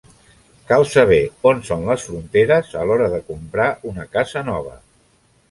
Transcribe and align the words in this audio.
Cal 0.69 0.85
saber 0.93 1.19
on 1.49 1.61
són 1.67 1.85
les 1.89 2.07
fronteres 2.07 2.73
a 2.81 2.87
l'hora 2.89 3.11
de 3.13 3.21
comprar 3.29 3.69
una 3.93 4.09
casa 4.19 4.45
nova. 4.51 4.77